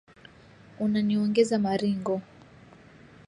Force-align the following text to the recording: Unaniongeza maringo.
Unaniongeza 0.79 1.59
maringo. 1.59 2.21